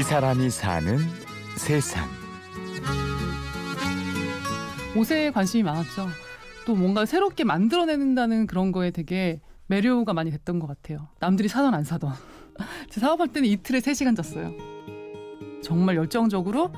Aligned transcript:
이 0.00 0.02
사람이 0.02 0.48
사는 0.48 0.96
세상. 1.58 2.08
옷에 4.96 5.30
관심이 5.30 5.62
많았죠. 5.62 6.08
또 6.64 6.74
뭔가 6.74 7.04
새롭게 7.04 7.44
만들어내는다는 7.44 8.46
그런 8.46 8.72
거에 8.72 8.92
되게 8.92 9.42
매료가 9.66 10.14
많이 10.14 10.30
됐던 10.30 10.58
것 10.58 10.68
같아요. 10.68 11.08
남들이 11.18 11.50
사던 11.50 11.74
안 11.74 11.84
사던. 11.84 12.14
제 12.88 12.98
사업할 12.98 13.28
때는 13.28 13.46
이틀에 13.50 13.80
3시간 13.80 14.16
잤어요. 14.16 14.54
정말 15.62 15.96
열정적으로 15.96 16.72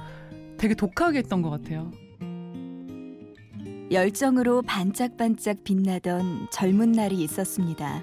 되게 0.59 0.75
독하게 0.75 1.18
했던 1.18 1.43
것 1.43 1.50
같아요. 1.50 1.93
열정으로 3.93 4.62
반짝반짝 4.62 5.62
빛나던 5.62 6.48
젊은 6.50 6.91
날이 6.91 7.23
있었습니다. 7.23 8.02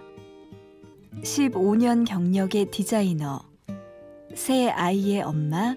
15년 1.23 2.07
경력의 2.07 2.71
디자이너, 2.71 3.48
새 4.35 4.69
아이의 4.69 5.23
엄마, 5.23 5.75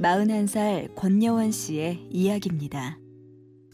41살 0.00 0.94
권여원 0.94 1.50
씨의 1.52 2.06
이야기입니다. 2.10 2.98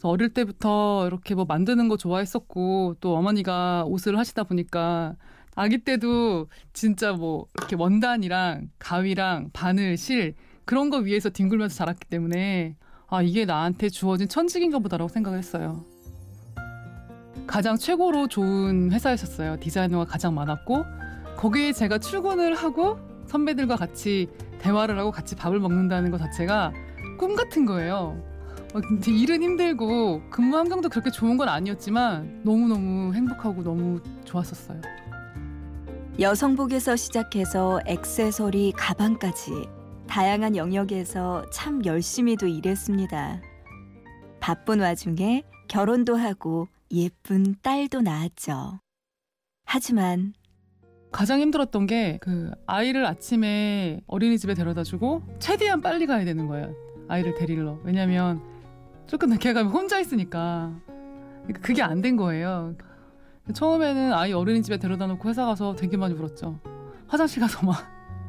어릴 0.03 0.31
때부터 0.31 1.07
이렇게 1.07 1.35
뭐 1.35 1.45
만드는 1.45 1.89
거 1.89 1.97
좋아했었고 1.97 2.97
또 3.01 3.15
어머니가 3.17 3.85
옷을 3.87 4.19
하시다 4.19 4.43
보니까 4.45 5.15
아기 5.55 5.79
때도 5.79 6.49
진짜 6.73 7.13
뭐 7.13 7.47
이렇게 7.59 7.77
원단이랑 7.77 8.71
가위랑 8.79 9.51
바늘, 9.53 9.97
실 9.97 10.35
그런 10.65 10.91
거 10.91 10.99
위에서 10.99 11.31
뒹굴면서 11.31 11.77
자랐기 11.77 12.09
때문에 12.09 12.77
아 13.07 13.23
이게 13.23 13.45
나한테 13.45 13.89
주어진 13.91 14.29
천직인가 14.29 14.81
보다라고 14.81 15.09
생각을 15.09 15.39
했어요. 15.39 15.85
가장 17.47 17.77
최고로 17.77 18.29
좋은 18.29 18.91
회사였었어요. 18.93 19.59
디자이너가 19.61 20.07
가장 20.07 20.35
많았고 20.35 20.85
거기에 21.37 21.73
제가 21.73 21.99
출근을 21.99 22.55
하고 22.55 22.99
선배들과 23.33 23.77
같이 23.77 24.29
대화를 24.59 24.99
하고 24.99 25.11
같이 25.11 25.35
밥을 25.35 25.59
먹는다는 25.59 26.11
것 26.11 26.19
자체가 26.19 26.73
꿈 27.19 27.35
같은 27.35 27.65
거예요. 27.65 28.23
어, 28.75 28.81
근데 28.81 29.11
일은 29.11 29.43
힘들고 29.43 30.29
근무 30.31 30.57
환경도 30.57 30.91
그렇게 30.91 31.11
좋은 31.11 31.37
건 31.37 31.49
아니었지만 31.49 32.43
너무너무 32.45 33.15
행복하고 33.15 33.63
너무 33.63 34.01
좋았었어요. 34.25 34.81
여성복에서 36.21 36.97
시작해서 36.97 37.81
액세서리, 37.87 38.73
가방까지 38.77 39.67
다양한 40.07 40.57
영역에서 40.57 41.49
참 41.51 41.83
열심히도 41.85 42.47
일했습니다. 42.47 43.41
바쁜 44.41 44.81
와중에 44.81 45.43
결혼도 45.69 46.17
하고 46.17 46.69
예쁜 46.91 47.57
딸도 47.63 48.03
낳았죠. 48.03 48.81
하지만 49.65 50.35
가장 51.13 51.41
힘들었던 51.41 51.87
게 51.87 52.19
그 52.23 52.51
아이를 52.67 53.05
아침에 53.07 54.01
어린이집에 54.07 54.55
데려다 54.55 54.83
주고 54.83 55.23
최대한 55.39 55.81
빨리 55.81 56.07
가야 56.07 56.25
되는 56.25 56.47
거예요. 56.47 56.75
아이를 57.09 57.35
데리러. 57.35 57.79
왜냐면 57.85 58.41
조금 59.07 59.29
늦게 59.31 59.53
가면 59.53 59.73
혼자 59.73 60.01
있으니까 60.01 60.73
그게 61.61 61.83
안 61.83 62.01
된 62.01 62.17
거예요. 62.17 62.75
처음에는 63.53 64.13
아이 64.15 64.33
어린이집에 64.33 64.79
데려다 64.79 65.07
놓고 65.07 65.29
회사 65.29 65.45
가서 65.45 65.75
되게 65.75 65.97
많이 65.97 66.15
울었죠. 66.15 66.59
화장실 67.09 67.41
가서 67.43 67.67
막 67.67 67.77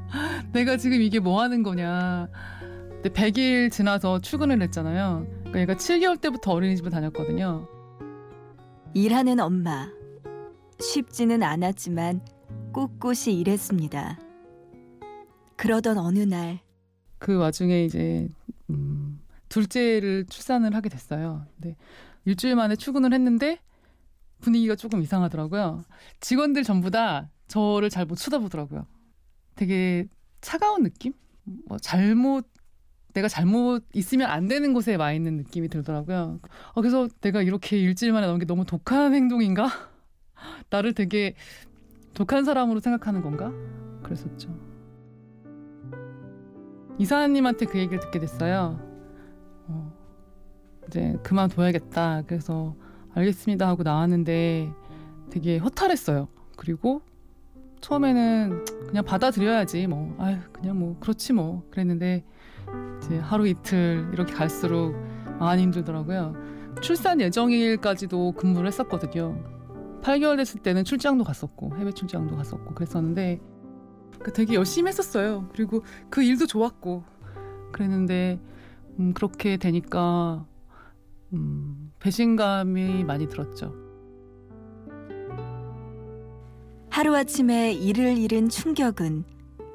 내가 0.51 0.75
지금 0.77 1.01
이게 1.01 1.19
뭐 1.19 1.41
하는 1.41 1.63
거냐. 1.63 2.27
근데 3.01 3.09
100일 3.09 3.71
지나서 3.71 4.19
출근을 4.19 4.61
했잖아요. 4.63 5.25
그러니까 5.39 5.59
얘가 5.61 5.73
7개월 5.75 6.19
때부터 6.19 6.51
어린이집을 6.51 6.89
다녔거든요. 6.91 7.67
일하는 8.93 9.39
엄마. 9.39 9.87
쉽지는 10.79 11.43
않았지만 11.43 12.21
꿋꿋이 12.73 13.39
일했습니다. 13.39 14.19
그러던 15.55 15.97
어느 15.97 16.19
날 16.19 16.59
그 17.23 17.37
와중에 17.37 17.85
이제 17.85 18.27
음, 18.69 19.21
둘째를 19.47 20.25
출산을 20.25 20.75
하게 20.75 20.89
됐어요. 20.89 21.45
근데 21.55 21.77
일주일 22.25 22.57
만에 22.57 22.75
출근을 22.75 23.13
했는데 23.13 23.59
분위기가 24.41 24.75
조금 24.75 25.01
이상하더라고요. 25.01 25.83
직원들 26.19 26.63
전부 26.63 26.91
다 26.91 27.29
저를 27.47 27.89
잘 27.89 28.05
못 28.05 28.15
쳐다보더라고요. 28.15 28.85
되게 29.55 30.05
차가운 30.41 30.83
느낌? 30.83 31.13
뭐 31.65 31.77
잘못 31.79 32.45
내가 33.13 33.29
잘못 33.29 33.85
있으면 33.93 34.29
안 34.29 34.49
되는 34.49 34.73
곳에 34.73 34.95
와 34.95 35.13
있는 35.13 35.37
느낌이 35.37 35.69
들더라고요. 35.69 36.41
어, 36.73 36.81
그래서 36.81 37.07
내가 37.21 37.41
이렇게 37.41 37.79
일주일 37.79 38.11
만에 38.11 38.27
나온 38.27 38.37
게 38.37 38.45
너무 38.45 38.65
독한 38.65 39.13
행동인가? 39.13 39.69
나를 40.69 40.93
되게 40.93 41.35
독한 42.13 42.43
사람으로 42.45 42.79
생각하는 42.79 43.21
건가? 43.21 43.51
그랬었죠. 44.03 44.49
이사님한테 46.99 47.65
그 47.65 47.79
얘기를 47.79 47.99
듣게 47.99 48.19
됐어요. 48.19 48.79
어, 49.67 49.93
이제 50.87 51.17
그만둬야겠다. 51.23 52.23
그래서 52.27 52.75
알겠습니다 53.15 53.67
하고 53.67 53.83
나왔는데 53.83 54.71
되게 55.29 55.57
허탈했어요. 55.57 56.27
그리고 56.55 57.01
처음에는 57.81 58.65
그냥 58.87 59.03
받아들여야지 59.03 59.87
뭐 59.87 60.15
아유 60.19 60.37
그냥 60.51 60.79
뭐 60.79 60.97
그렇지 60.99 61.33
뭐 61.33 61.67
그랬는데 61.71 62.23
이제 62.97 63.17
하루 63.17 63.47
이틀 63.47 64.09
이렇게 64.13 64.33
갈수록 64.33 64.93
많이 65.39 65.63
힘들더라고요. 65.63 66.35
출산 66.81 67.19
예정일까지도 67.21 68.33
근무를 68.33 68.67
했었거든요. 68.67 69.37
8개월 70.03 70.35
됐을 70.37 70.61
때는 70.61 70.83
출장도 70.83 71.23
갔었고 71.23 71.77
해외 71.77 71.91
출장도 71.91 72.35
갔었고 72.35 72.75
그랬었는데 72.75 73.39
그 74.19 74.33
되게 74.33 74.53
열심히 74.53 74.89
했었어요. 74.89 75.49
그리고 75.53 75.83
그 76.09 76.21
일도 76.21 76.45
좋았고 76.45 77.03
그랬는데 77.71 78.39
음, 78.99 79.13
그렇게 79.13 79.57
되니까 79.57 80.45
음, 81.31 81.91
배신감이 81.99 83.05
많이 83.05 83.27
들었죠. 83.27 83.73
하루아침에 86.89 87.73
일을 87.73 88.17
잃은 88.17 88.49
충격은 88.49 89.23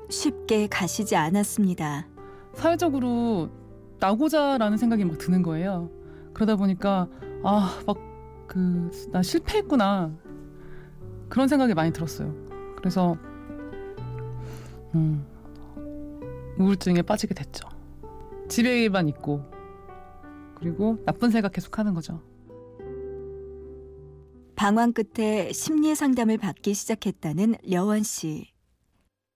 쉽게 0.08 0.68
가시지 0.68 1.16
않았습니다. 1.16 2.06
사회적으로 2.54 3.50
나고자라는 3.98 4.76
생각이 4.76 5.04
막 5.04 5.18
드는 5.18 5.42
거예요. 5.42 5.90
그러다 6.32 6.56
보니까 6.56 7.08
아 7.42 7.82
막 7.86 7.98
그 8.48 8.90
나 9.12 9.22
실패했구나 9.22 10.10
그런 11.28 11.46
생각이 11.46 11.74
많이 11.74 11.92
들었어요. 11.92 12.34
그래서 12.76 13.16
음, 14.94 15.24
우울증에 16.58 17.02
빠지게 17.02 17.34
됐죠. 17.34 17.68
집에만 18.48 19.08
있고 19.10 19.44
그리고 20.56 20.98
나쁜 21.04 21.30
생각 21.30 21.52
계속 21.52 21.78
하는 21.78 21.94
거죠. 21.94 22.22
방황 24.56 24.92
끝에 24.92 25.52
심리 25.52 25.94
상담을 25.94 26.38
받기 26.38 26.74
시작했다는 26.74 27.56
려원 27.62 28.02
씨. 28.02 28.52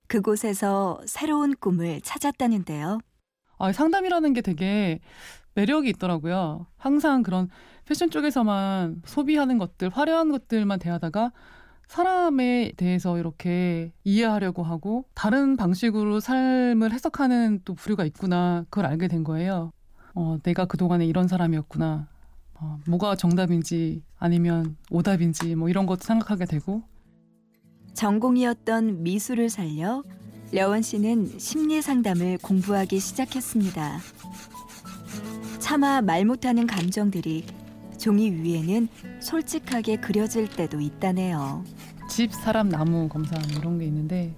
그곳에서 0.08 1.00
새로운 1.06 1.54
꿈을 1.54 2.00
찾았다는데요. 2.00 2.98
아, 3.58 3.72
상담이라는 3.72 4.32
게 4.32 4.40
되게 4.40 5.00
매력이 5.54 5.88
있더라고요. 5.90 6.66
항상 6.76 7.22
그런 7.22 7.48
패션 7.84 8.10
쪽에서만 8.10 9.02
소비하는 9.04 9.58
것들, 9.58 9.90
화려한 9.90 10.30
것들만 10.30 10.78
대하다가 10.78 11.32
사람에 11.88 12.72
대해서 12.76 13.18
이렇게 13.18 13.92
이해하려고 14.04 14.62
하고 14.62 15.04
다른 15.14 15.56
방식으로 15.56 16.20
삶을 16.20 16.92
해석하는 16.92 17.60
또 17.64 17.74
부류가 17.74 18.04
있구나. 18.06 18.64
그걸 18.70 18.86
알게 18.86 19.08
된 19.08 19.24
거예요. 19.24 19.72
어, 20.14 20.38
내가 20.42 20.64
그동안에 20.64 21.04
이런 21.04 21.28
사람이었구나. 21.28 22.08
어, 22.54 22.78
뭐가 22.86 23.16
정답인지 23.16 24.02
아니면 24.18 24.76
오답인지 24.90 25.54
뭐 25.56 25.68
이런 25.68 25.84
것도 25.84 26.00
생각하게 26.02 26.46
되고 26.46 26.82
전공이었던 27.94 29.02
미술을 29.02 29.50
살려 29.50 30.02
려원 30.52 30.82
씨는 30.82 31.38
심리 31.38 31.82
상담을 31.82 32.38
공부하기 32.38 33.00
시작했습니다. 33.00 33.98
차마 35.72 36.02
말 36.02 36.26
못하는 36.26 36.66
감정들이 36.66 37.46
종이 37.96 38.30
위에는 38.30 38.88
솔직하게 39.20 40.02
그려질 40.02 40.50
때도 40.50 40.82
있다네요. 40.82 41.64
집, 42.10 42.34
사람, 42.34 42.68
나무 42.68 43.08
검사 43.08 43.34
뭐 43.36 43.58
이런 43.58 43.78
게 43.78 43.86
있는데 43.86 44.36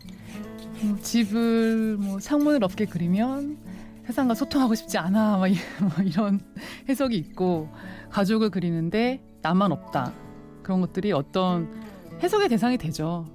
뭐 0.80 0.96
집을 1.00 1.96
뭐 1.96 2.20
창문을 2.20 2.62
없게 2.62 2.84
그리면 2.84 3.58
세상과 4.06 4.36
소통하고 4.36 4.76
싶지 4.76 4.96
않아 4.96 5.38
막뭐 5.80 6.04
이런 6.04 6.38
해석이 6.88 7.16
있고 7.16 7.68
가족을 8.10 8.50
그리는데 8.50 9.20
나만 9.42 9.72
없다 9.72 10.12
그런 10.62 10.80
것들이 10.80 11.10
어떤 11.10 11.68
해석의 12.22 12.48
대상이 12.48 12.78
되죠. 12.78 13.26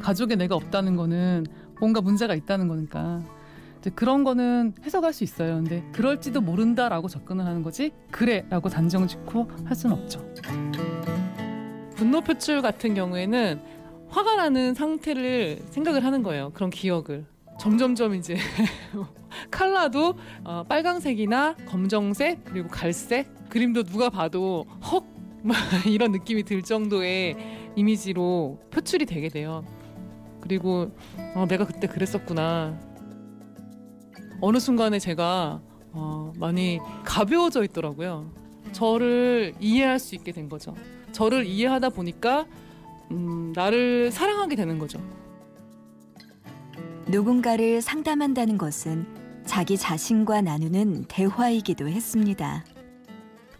가족에 0.00 0.34
내가 0.34 0.56
없다는 0.56 0.96
거는 0.96 1.46
뭔가 1.78 2.00
문제가 2.00 2.34
있다는 2.34 2.66
거니까 2.66 3.22
그런 3.94 4.24
거는 4.24 4.74
해석할 4.84 5.12
수 5.12 5.24
있어요. 5.24 5.56
근데 5.56 5.84
그럴지도 5.92 6.40
모른다라고 6.40 7.08
접근을 7.08 7.44
하는 7.44 7.62
거지 7.62 7.92
그래라고 8.10 8.68
단정 8.68 9.06
짓고 9.06 9.50
할 9.64 9.76
수는 9.76 9.96
없죠. 9.96 10.20
분노 11.94 12.20
표출 12.20 12.62
같은 12.62 12.94
경우에는 12.94 13.60
화가 14.08 14.36
나는 14.36 14.74
상태를 14.74 15.60
생각을 15.70 16.04
하는 16.04 16.22
거예요. 16.22 16.50
그런 16.54 16.70
기억을. 16.70 17.24
점점점 17.58 18.14
이제 18.14 18.36
칼라도 19.50 20.14
어, 20.44 20.62
빨강색이나 20.68 21.56
검정색 21.66 22.44
그리고 22.44 22.68
갈색 22.68 23.48
그림도 23.48 23.84
누가 23.84 24.10
봐도 24.10 24.66
헉막 24.82 25.86
이런 25.86 26.12
느낌이 26.12 26.42
들 26.42 26.62
정도의 26.62 27.36
이미지로 27.76 28.60
표출이 28.70 29.06
되게 29.06 29.28
돼요. 29.28 29.64
그리고 30.40 30.92
어, 31.34 31.46
내가 31.48 31.64
그때 31.66 31.86
그랬었구나. 31.86 32.78
어느 34.40 34.58
순간에 34.58 34.98
제가 34.98 35.60
어, 35.92 36.32
많이 36.36 36.78
가벼워져 37.04 37.64
있더라고요. 37.64 38.30
저를 38.72 39.54
이해할 39.60 39.98
수 39.98 40.14
있게 40.14 40.32
된 40.32 40.48
거죠. 40.48 40.74
저를 41.12 41.46
이해하다 41.46 41.90
보니까 41.90 42.46
음, 43.10 43.52
나를 43.54 44.10
사랑하게 44.10 44.56
되는 44.56 44.78
거죠. 44.78 45.00
누군가를 47.06 47.80
상담한다는 47.80 48.58
것은 48.58 49.06
자기 49.46 49.76
자신과 49.76 50.42
나누는 50.42 51.04
대화이기도 51.08 51.88
했습니다. 51.88 52.64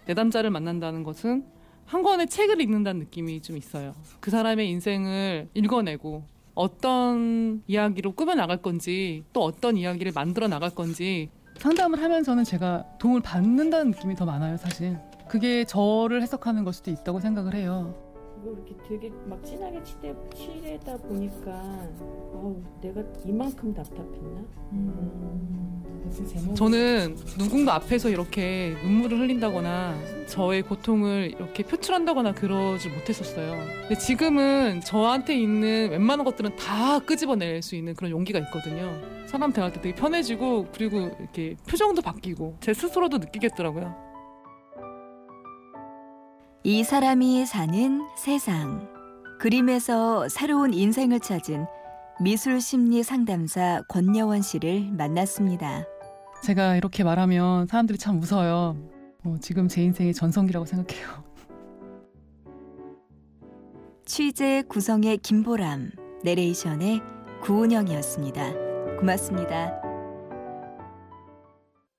내담자를 0.07 0.51
만난다는 0.51 1.05
것은 1.05 1.45
한 1.87 2.03
권의 2.03 2.27
책을 2.27 2.61
읽는다는 2.61 3.01
느낌이 3.01 3.41
좀 3.41 3.57
있어요. 3.57 3.95
그 4.21 4.31
사람의 4.31 4.69
인생을 4.69 5.49
읽어내고 5.55 6.25
어떤 6.57 7.63
이야기로 7.69 8.13
꾸며 8.13 8.35
나갈 8.35 8.57
건지 8.57 9.23
또 9.33 9.45
어떤 9.45 9.77
이야기를 9.77 10.13
만들어 10.15 10.49
나갈 10.49 10.71
건지 10.71 11.31
상담을 11.59 12.03
하면서는 12.03 12.45
제가 12.45 12.85
도움을 12.99 13.21
받는다는 13.21 13.93
느낌이 13.93 14.17
더 14.17 14.25
많아요, 14.25 14.57
사실. 14.57 14.99
그게 15.29 15.65
저를 15.65 16.23
해석하는 16.23 16.65
걸 16.65 16.73
수도 16.73 16.91
있다고 16.91 17.21
생각을 17.21 17.55
해요. 17.55 17.95
이거 18.47 18.53
이렇게 18.53 18.77
되게 18.89 19.13
막 19.25 19.45
진하게 19.45 19.83
치대, 19.83 20.15
칠하다 20.37 20.99
보니까 20.99 21.89
어우 22.33 22.63
내가 22.81 23.03
이만큼 23.25 23.75
답답했나? 23.75 24.45
저는 26.55 27.17
누군가 27.39 27.75
앞에서 27.75 28.09
이렇게 28.09 28.77
눈물을 28.85 29.19
흘린다거나 29.19 29.99
저의 30.29 30.63
고통을 30.63 31.33
이렇게 31.37 31.65
표출한다거나 31.65 32.33
그러지 32.33 32.89
못했었어요. 32.91 33.57
근데 33.81 33.97
지금은 33.97 34.81
저한테 34.83 35.37
있는 35.37 35.91
웬만한 35.91 36.25
것들은 36.25 36.55
다 36.55 37.01
끄집어낼 37.01 37.63
수 37.63 37.75
있는 37.75 37.95
그런 37.95 38.13
용기가 38.13 38.39
있거든요. 38.39 38.95
사람 39.27 39.53
대할 39.53 39.73
때 39.73 39.81
되게 39.81 39.93
편해지고 39.97 40.69
그리고 40.73 41.11
이렇게 41.19 41.57
표정도 41.69 42.01
바뀌고 42.01 42.59
제 42.61 42.73
스스로도 42.73 43.19
느끼겠더라고요. 43.19 44.06
이 46.69 46.83
사람이 46.83 47.47
사는 47.47 48.05
세상. 48.17 48.89
그림에서 49.39 50.29
새로운 50.29 50.75
인생을 50.75 51.21
찾은 51.21 51.65
미술 52.21 52.61
심리 52.61 53.05
상담사 53.05 53.83
권여원 53.89 54.43
씨를 54.43 54.91
만났습니다. 54.91 55.85
제가 56.43 56.75
이렇게 56.75 57.05
말하면 57.05 57.69
사람들이 57.69 57.99
참 57.99 58.21
웃어요. 58.21 58.77
어, 59.23 59.37
지금 59.41 59.69
제 59.69 59.85
인생의 59.85 60.13
전성기라고 60.13 60.67
생각해요. 60.67 61.07
취재 64.05 64.65
구성의 64.69 65.19
김보람, 65.19 65.93
내레이션의 66.25 67.01
구은영이었습니다. 67.43 68.97
고맙습니다. 68.99 69.86